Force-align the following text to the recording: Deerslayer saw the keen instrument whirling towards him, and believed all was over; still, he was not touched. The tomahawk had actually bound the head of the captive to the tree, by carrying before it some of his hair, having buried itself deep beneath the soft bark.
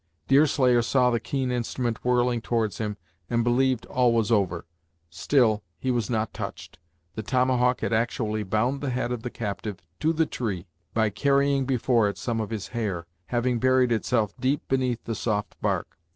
Deerslayer 0.27 0.81
saw 0.81 1.11
the 1.11 1.19
keen 1.19 1.51
instrument 1.51 2.03
whirling 2.03 2.41
towards 2.41 2.79
him, 2.79 2.97
and 3.29 3.43
believed 3.43 3.85
all 3.85 4.11
was 4.13 4.31
over; 4.31 4.65
still, 5.11 5.61
he 5.77 5.91
was 5.91 6.09
not 6.09 6.33
touched. 6.33 6.79
The 7.13 7.21
tomahawk 7.21 7.81
had 7.81 7.93
actually 7.93 8.41
bound 8.41 8.81
the 8.81 8.89
head 8.89 9.11
of 9.11 9.21
the 9.21 9.29
captive 9.29 9.77
to 9.99 10.11
the 10.11 10.25
tree, 10.25 10.65
by 10.95 11.11
carrying 11.11 11.65
before 11.67 12.09
it 12.09 12.17
some 12.17 12.41
of 12.41 12.49
his 12.49 12.69
hair, 12.69 13.05
having 13.27 13.59
buried 13.59 13.91
itself 13.91 14.33
deep 14.39 14.67
beneath 14.67 15.03
the 15.03 15.13
soft 15.13 15.55
bark. 15.61 15.95